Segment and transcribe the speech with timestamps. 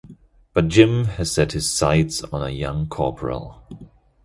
[0.55, 3.61] But Jim has set his sights on a young corporal.